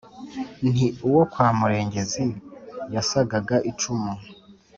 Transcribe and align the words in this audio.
Nti: 0.69 0.85
"Uwo 1.07 1.23
kwa 1.31 1.47
Murengezi 1.57 2.25
yasagaga 2.93 3.55
icumi, 3.71 4.11